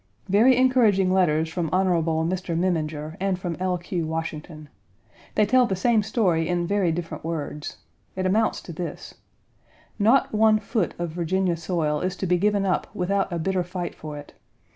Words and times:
Very 0.29 0.57
encouraging 0.57 1.13
letters 1.13 1.47
from 1.47 1.69
Hon. 1.71 2.03
Mr. 2.27 2.57
Memminger 2.57 3.17
and 3.19 3.37
from 3.37 3.55
L. 3.59 3.77
Q. 3.77 4.07
Washington. 4.07 4.67
They 5.35 5.45
tell 5.45 5.67
the 5.67 5.75
same 5.75 6.01
story 6.01 6.47
in 6.47 6.65
very 6.65 6.91
different 6.91 7.23
words. 7.23 7.77
It 8.15 8.25
amounts 8.25 8.61
to 8.63 8.73
this: 8.73 9.13
"Not 9.99 10.33
one 10.33 10.57
foot 10.57 10.95
of 10.97 11.11
Virginia 11.11 11.55
soil 11.55 12.01
is 12.01 12.15
to 12.15 12.25
be 12.25 12.39
given 12.39 12.65
up 12.65 12.87
without 12.95 13.31
a 13.31 13.37
bitter 13.37 13.63
fight 13.63 13.93
for 13.93 14.17
it. 14.17 14.33